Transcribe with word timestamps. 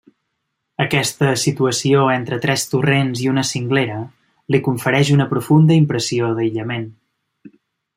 Aquesta 0.85 1.33
situació 1.41 2.01
entre 2.15 2.39
tres 2.47 2.65
torrents 2.71 3.23
i 3.27 3.31
una 3.35 3.45
cinglera 3.51 4.01
li 4.55 4.63
confereix 4.71 5.15
una 5.19 5.31
profunda 5.37 5.81
impressió 5.87 6.35
d'aïllament. 6.41 6.95